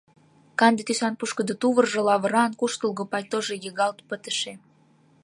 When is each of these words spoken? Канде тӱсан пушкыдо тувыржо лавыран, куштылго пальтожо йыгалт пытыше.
Канде 0.59 0.81
тӱсан 0.87 1.13
пушкыдо 1.19 1.53
тувыржо 1.61 2.01
лавыран, 2.07 2.51
куштылго 2.59 3.03
пальтожо 3.11 3.55
йыгалт 3.63 3.99
пытыше. 4.07 4.53